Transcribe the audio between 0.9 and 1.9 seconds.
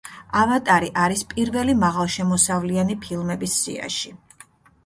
არის პირველი